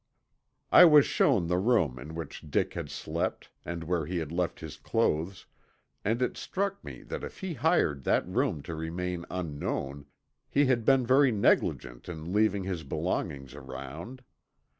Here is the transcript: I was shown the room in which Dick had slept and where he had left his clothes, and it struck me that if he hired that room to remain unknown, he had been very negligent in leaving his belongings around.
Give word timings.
I 0.71 0.83
was 0.85 1.05
shown 1.05 1.45
the 1.45 1.59
room 1.59 1.99
in 1.99 2.15
which 2.15 2.49
Dick 2.49 2.73
had 2.73 2.89
slept 2.89 3.51
and 3.63 3.83
where 3.83 4.07
he 4.07 4.17
had 4.17 4.31
left 4.31 4.59
his 4.59 4.75
clothes, 4.77 5.45
and 6.03 6.23
it 6.23 6.37
struck 6.37 6.83
me 6.83 7.03
that 7.03 7.23
if 7.23 7.41
he 7.41 7.53
hired 7.53 8.03
that 8.05 8.27
room 8.27 8.63
to 8.63 8.73
remain 8.73 9.25
unknown, 9.29 10.07
he 10.49 10.65
had 10.65 10.85
been 10.85 11.05
very 11.05 11.31
negligent 11.31 12.09
in 12.09 12.33
leaving 12.33 12.63
his 12.63 12.81
belongings 12.83 13.53
around. 13.53 14.23